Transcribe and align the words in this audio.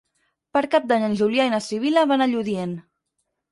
Per 0.55 0.63
Cap 0.75 0.87
d'Any 0.91 1.05
en 1.09 1.13
Julià 1.19 1.47
i 1.51 1.53
na 1.55 1.61
Sibil·la 1.67 2.07
van 2.15 2.29
a 2.29 2.31
Lludient. 2.35 2.77